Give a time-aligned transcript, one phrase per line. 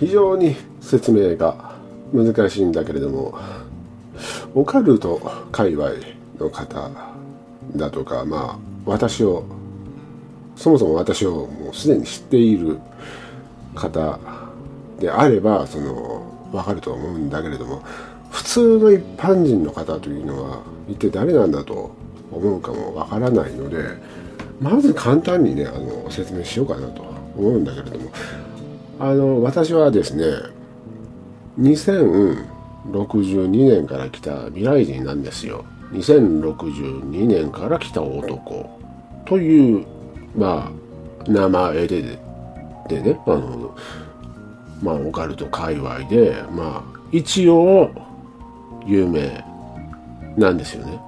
[0.00, 1.76] 非常に説明が
[2.14, 3.38] 難しいんだけれども
[4.54, 5.20] オカルト
[5.52, 5.90] 界隈
[6.38, 6.90] の方
[7.76, 9.44] だとかまあ私を
[10.56, 12.80] そもそも私をもうすでに知っている
[13.74, 14.18] 方
[14.98, 17.82] であればその分かると思うんだけれども
[18.30, 21.94] 普通の一般人の方というのは一体誰なんだと
[22.32, 23.84] 思うかもわからないので
[24.60, 27.02] まず簡単にねあの説明しようかなと
[27.36, 28.10] 思うんだけれども
[29.00, 30.26] あの私はですね
[31.58, 35.64] 2062年から来た未来人なんですよ。
[35.92, 38.78] 2062年から来た男。
[39.24, 39.86] という
[40.36, 40.70] ま
[41.26, 42.18] あ名前で
[42.88, 43.74] でねあの
[44.82, 47.90] まあオカルト界隈でまあ一応
[48.86, 49.44] 有名
[50.36, 51.00] なんですよね。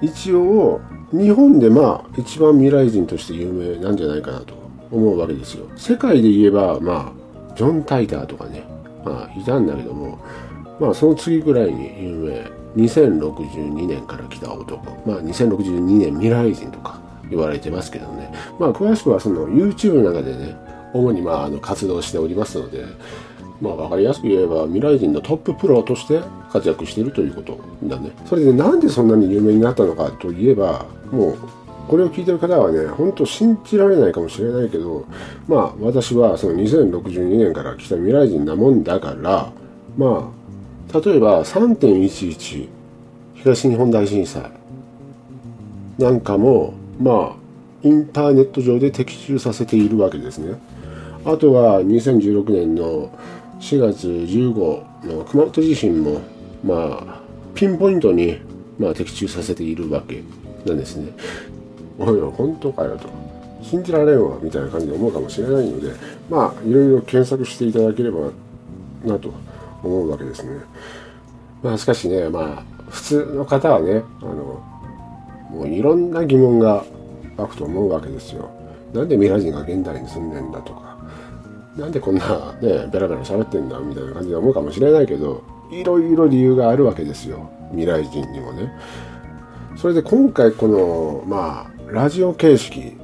[0.00, 0.80] 一応
[1.12, 4.54] 日本でまあ一番未来人として有名なんじゃないかなと
[4.90, 5.66] 思うわけですよ。
[5.76, 7.12] 世界で言えばま
[7.58, 8.62] ジョン・タイターとかね。
[9.04, 10.18] まあいたんだけども
[10.78, 12.58] まあその次ぐらいに有名。
[12.76, 14.84] 2062年から来た男。
[15.04, 18.32] まあ2062年未来人とか言われてますけどね。
[18.60, 20.56] まあ詳しくはその YouTube の中でね
[20.94, 22.84] 主にまああの活動しておりますので
[23.60, 26.20] まあ分かりやすく言えば未来人のトッププロとして
[26.52, 28.12] 活躍しているということだね。
[28.26, 31.38] それでなんでそんなに有名になったのかといえばもう
[31.88, 35.06] これを聞いてる方はね本当信じられないかもしれないけど
[35.48, 39.50] まあ私はその2062年から来た未来人なもんだから
[39.96, 40.30] ま
[40.92, 42.68] あ例えば3.11
[43.34, 44.50] 東日本大震災
[45.98, 47.36] なんかもまあ
[47.82, 50.58] インターネット上で的中させているわけですね
[51.24, 53.10] あとは2016年の
[53.60, 56.20] 4月15の熊本地震も
[56.62, 57.20] まあ
[57.54, 58.40] ピンポイントに
[58.78, 60.22] まあ的中させているわけ
[60.66, 61.12] なんですね。
[61.98, 63.08] おいおい本当かよと
[63.62, 65.92] 信じられんわみたいな感じで思うかもしれないので
[66.30, 68.30] まあいろいろ検索していただければ
[69.04, 69.32] なと
[69.82, 70.60] 思うわけですね。
[71.62, 74.62] まあしかしねまあ普通の方はねあの
[75.50, 76.84] もういろんな疑問が
[77.36, 78.50] 湧くと思うわけですよ。
[78.92, 80.96] なんで未来人が現代に住んでんだとか
[81.76, 88.72] なんでこんなねベラベラ喋ってんだみたいな感じで思うかもしれないけどいろいろ理由があるわけですよ未来人にもね
[89.76, 92.96] それで今回このまあラジオ形式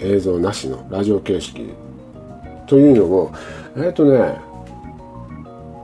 [0.00, 1.72] 映像なしのラジオ形式
[2.66, 3.34] というのも
[3.76, 4.38] えっ、ー、とね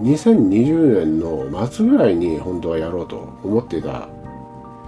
[0.03, 4.09] 2020年の末ぐらいに本当はやろうと思っていた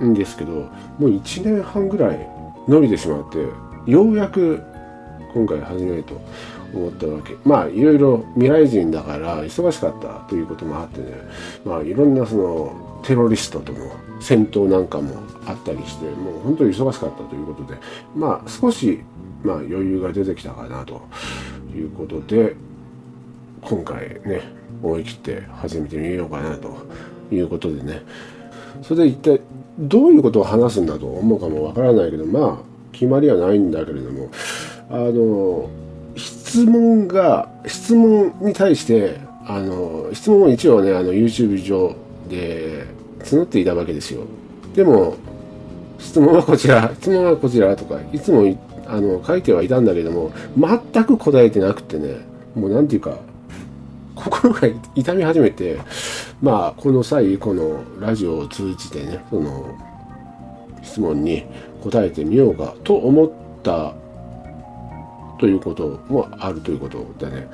[0.03, 0.69] んですけども
[1.01, 2.29] う1年半ぐらい
[2.69, 3.39] 伸びてしまって
[3.91, 4.63] ようやく
[5.33, 6.21] 今回始めると。
[6.75, 7.35] 思ったわけ。
[7.45, 11.07] まあいろいろ未来人だから忙しかったということもあってね。
[11.65, 13.79] まあいろんなそのテロリストとの
[14.21, 15.15] 戦闘なんかも
[15.47, 17.79] あったりしてもう本当に忙しかったということで
[18.15, 19.01] まあ少し
[19.45, 21.03] まあ余裕が出てきたかなと
[21.75, 22.55] いうことで
[23.61, 24.43] 今回ね
[24.83, 26.77] 思い切って始めてみようかなと
[27.31, 28.03] いうことでね。
[28.83, 29.41] それで一体
[29.79, 34.31] どういうことを話すんだと思うかもわからないけどまあ決まりはないんだけれども
[34.91, 35.69] あの
[36.57, 41.95] 質問が質問に対してあの質問を一応ねあの YouTube 上
[42.31, 42.87] で
[43.19, 44.23] 募っていたわけですよ。
[44.75, 45.17] でも
[45.99, 53.19] 質問はこちら質問はこちらとかいつもあの書いてはいたんだけども全く答えてなくてねもう何て言うか
[54.15, 54.61] 心が
[54.95, 55.79] 痛み始めて
[56.41, 59.79] まあこの際このラジオを通じてねその
[60.83, 61.45] 質問に
[61.83, 63.31] 答えてみようかと思っ
[63.63, 63.93] た
[65.39, 67.49] ということもあるということでね。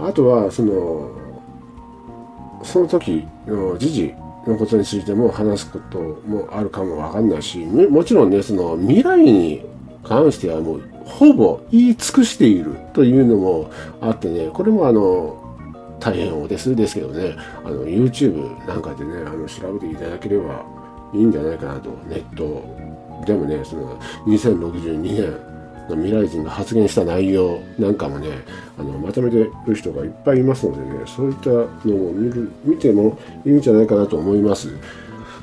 [0.00, 1.10] あとはその
[2.62, 4.14] その時の時事
[4.46, 9.64] のことについても話すこともあるかもわかんないしもちろんねその未来に
[10.02, 13.70] 関してはもうほぼ言い尽くしているというのも
[14.00, 15.40] あってねこれもあの
[16.00, 17.34] 大変お手数ですけどね。
[17.64, 20.62] あの YouTube なんかでねあの調べていただければ
[21.14, 21.90] いいんじゃないかなと。
[22.08, 22.62] ネット
[23.24, 25.53] でもねその2062年
[25.88, 28.28] 未来人が発言した内容なんかもね
[28.78, 31.68] あのまとめてる人がいっぱいいますのでねそういったのを
[32.12, 34.68] 見る見てもいいんじゃないかなと思います。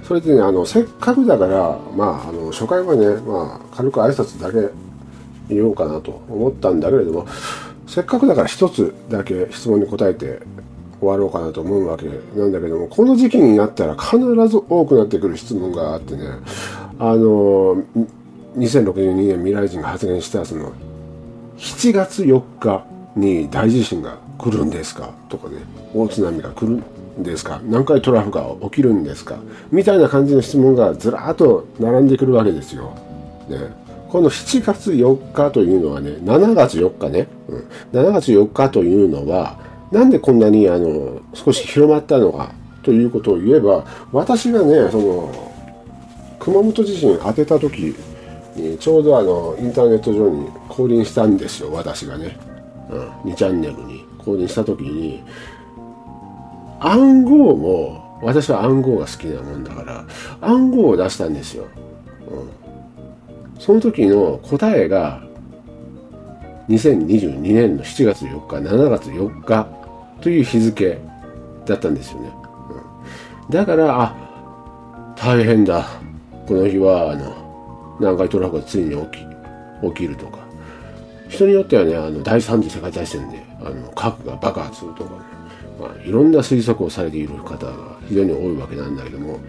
[0.04, 4.74] それでねあのせっかくだからまああの初回はね、まあ、軽く挨拶だけ
[5.48, 7.28] 言おうかなと思ったんだけれども
[7.88, 10.42] せっかくだから一つだけ質問に答えて
[11.00, 12.06] 終わろうかなと思うわけ
[12.38, 14.18] なんだけどもこの時期になったら必
[14.48, 16.26] ず多くなってくる質問があってね
[17.00, 17.84] あの
[18.56, 20.74] 2062年未来人が発言したその
[21.58, 25.14] 7月4日に大地震が来るんですか？
[25.30, 25.58] とかね
[25.94, 26.82] 大津波が来る
[27.20, 27.62] んですか？
[27.66, 29.38] 何回トラフが起きるんですか？
[29.72, 32.96] みたいな感じの質問がずらっと並んでくるわけですよ。
[33.48, 33.58] ね、
[34.10, 39.60] この7月4日というのはね、7月4日ね、うん、7月4日というのは、
[39.92, 45.52] なんでこんなにあの少し広まったのかということを言えば、私がね、その、
[46.40, 47.96] 熊本地震当てた時
[48.56, 52.38] に、ちょうどあの、インターネット上に降臨したんですよ、私がね。
[52.90, 55.24] うん、2チャンネルに降臨した時に、
[56.80, 60.06] 暗号も、私は暗号が好きなもんだから、
[60.42, 61.66] 暗号を出したんですよ。
[62.30, 65.24] うん、その時の答えが、
[66.70, 69.68] 2022年の7月4日、7月4日
[70.22, 70.98] という日付
[71.66, 72.32] だったんですよね。
[73.48, 74.16] うん、だから、あ、
[75.16, 75.86] 大変だ。
[76.48, 77.41] この日は、あの、
[78.02, 80.40] 南海トラフがついに起き、起きるとか。
[81.30, 85.32] 人によってはね、あの、第三次世界大戦で、あの、核が爆発するとかね。
[85.82, 87.74] まあ、いろんな推測をされている方が
[88.08, 89.40] 非常に多いわけなんだけども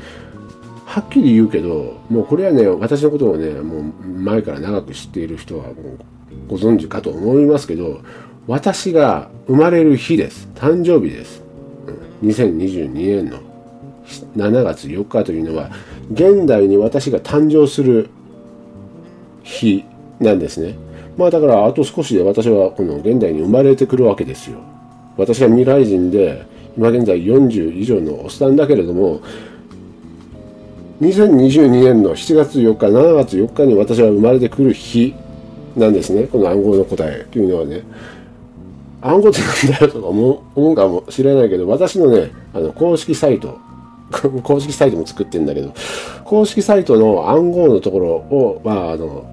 [0.87, 5.75] はっきり言うけどもうこれはね私のことをねもう前から長く知っている人はもう
[6.48, 8.00] ご存知かと思いますけど
[8.46, 11.43] 私が生まれる日です誕生日です
[12.22, 13.40] 2022年の
[14.37, 15.70] 7月4日というのは
[16.10, 18.10] 現代に私が誕生する
[19.42, 19.84] 日
[20.20, 20.74] なんですね。
[21.16, 24.58] まあだからあと少しで私はこの現代に生まれてくるわけですよ。
[25.16, 26.44] 私は未来人で
[26.76, 29.20] 今現在40以上のおっさんだけれども
[31.02, 35.14] 2022年の7月4日7月4日に私は生まれてくる日
[35.76, 36.24] なんですね。
[36.24, 37.82] この暗号の答えというのはね。
[39.02, 43.58] 暗号ってなんだよとか思うかもしれないけど私のねあの公式サイト
[44.42, 45.72] 公式サイトも作ってるんだけど
[46.24, 49.24] 公式サイトの暗号のところをまああの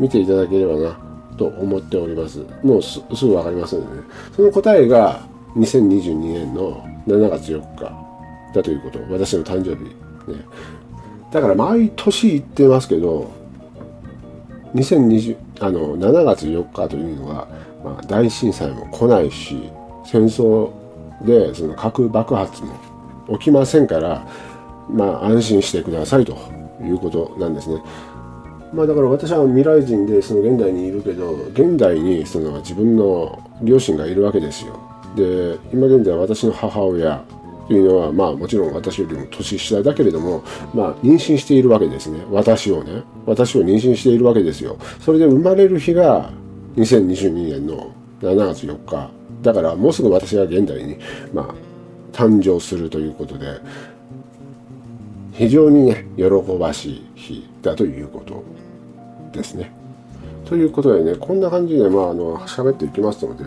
[0.00, 0.96] 見ていただければな
[1.36, 2.40] と思っております。
[2.62, 4.02] もうすぐわかりますのでね。
[4.34, 5.20] その答えが
[5.56, 7.92] 2022年の7月4日
[8.54, 8.98] だということ。
[9.10, 9.84] 私の誕生日。
[9.84, 10.44] ね。
[11.32, 13.28] だから毎年言ってますけど、
[14.74, 17.48] 2020あの7月4日というのは、
[17.84, 19.70] まあ、大震災も来ないし
[20.04, 20.70] 戦争
[21.24, 22.74] でその核爆発も
[23.32, 24.26] 起きませんから、
[24.88, 26.36] まあ、安心してくださいと
[26.82, 27.82] いうことなんですね。
[28.74, 34.80] まあだから私は未来人でその現代にいるけど現代にその自分の両親がいるわけですよ。
[35.14, 37.24] で今現在私の母親
[37.68, 40.42] というのはまあもちろん私よりも年下だけれども
[40.74, 42.18] まあ妊娠しているわけですね。
[42.30, 43.04] 私をね。
[43.26, 44.76] 私を妊娠しているわけですよ。
[45.00, 46.32] それで生まれる日が
[46.76, 49.10] 2022年の7月4日。
[49.42, 50.98] だからもうすぐ私は現代に
[51.32, 51.54] まあ
[52.14, 53.58] 誕生するということで
[55.32, 56.24] 非常にね喜
[56.58, 58.44] ばしい日だということ
[59.32, 59.72] ですね。
[60.44, 63.44] ということでね、こんな感じで、まあ、あの、喋っていきますので、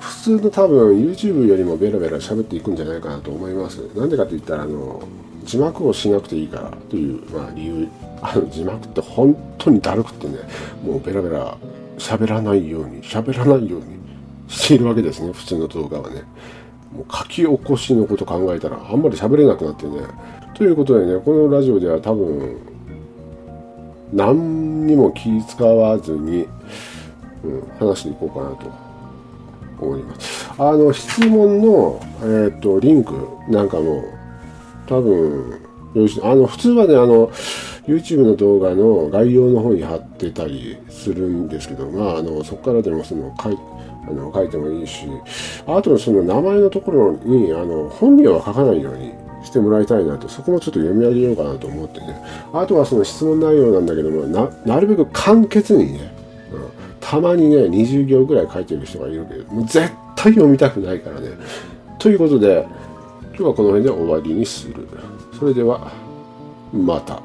[0.00, 3.78] 普通の多分 YouTube よりもベラベラ喋っていくんじゃないかなと思います。
[3.96, 5.02] なんでかと言ったら、あの、
[5.44, 7.88] 字幕をしなくていいからという、まあ、理由、
[8.22, 10.38] あの字幕って本当にだるくってね、
[10.84, 11.56] もうベラベラ
[11.98, 13.98] 喋らないように、喋らないように
[14.48, 16.22] しているわけですね、普通の動画はね。
[16.92, 20.02] もう書き起こしのこと考えたら、あんまり喋れなくなってね。
[20.54, 22.56] ということでね、このラジオでは多分、
[24.12, 26.46] 何にも気使わずに、
[27.44, 28.70] うん、話していこうかなと
[29.80, 30.50] 思います。
[30.58, 33.14] あの、質問の、えっ、ー、と、リンク
[33.48, 34.04] なんかも、
[34.86, 35.58] 多分、
[36.22, 37.30] あの、普通はね、あの、
[37.86, 43.58] YouTube の動画の概要の方に貼ってたりするんですけど、まあ、あの、そこからでもその、書い
[44.08, 45.06] あの書いてもいいし、
[45.66, 49.12] あとその名前のところに、あの、本名は書かないように
[49.44, 52.16] してもらいたいなと、そこもちょっと読み上げようかなと思ってね。
[52.52, 56.14] あとはその質問内容なんだけども、ななるべく簡潔にね、
[56.52, 61.30] うん、たまにね、20行ぐらい書いてる人がいるけど、もう絶対読みたくないからね。
[61.98, 62.66] ということで、
[63.28, 64.88] 今日はこの辺で終わりにする。
[65.38, 65.92] それでは、
[66.72, 67.22] また。